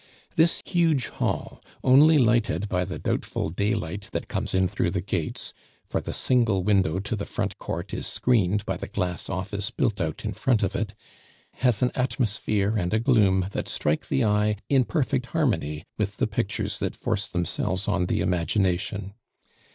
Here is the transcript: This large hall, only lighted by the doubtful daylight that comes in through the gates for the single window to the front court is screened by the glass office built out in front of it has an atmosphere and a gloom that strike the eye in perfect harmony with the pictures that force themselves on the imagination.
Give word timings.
This 0.33 0.63
large 0.73 1.09
hall, 1.09 1.61
only 1.83 2.17
lighted 2.17 2.67
by 2.67 2.85
the 2.85 2.97
doubtful 2.97 3.49
daylight 3.49 4.07
that 4.13 4.27
comes 4.27 4.55
in 4.55 4.67
through 4.67 4.89
the 4.89 4.99
gates 4.99 5.53
for 5.85 6.01
the 6.01 6.11
single 6.11 6.63
window 6.63 6.99
to 6.99 7.15
the 7.15 7.27
front 7.27 7.59
court 7.59 7.93
is 7.93 8.07
screened 8.07 8.65
by 8.65 8.77
the 8.77 8.87
glass 8.87 9.29
office 9.29 9.69
built 9.69 10.01
out 10.01 10.25
in 10.25 10.33
front 10.33 10.63
of 10.63 10.75
it 10.75 10.95
has 11.57 11.83
an 11.83 11.91
atmosphere 11.93 12.75
and 12.79 12.95
a 12.95 12.99
gloom 12.99 13.45
that 13.51 13.69
strike 13.69 14.07
the 14.07 14.25
eye 14.25 14.55
in 14.69 14.85
perfect 14.85 15.27
harmony 15.27 15.85
with 15.99 16.17
the 16.17 16.25
pictures 16.25 16.79
that 16.79 16.95
force 16.95 17.27
themselves 17.27 17.87
on 17.87 18.07
the 18.07 18.21
imagination. 18.21 19.13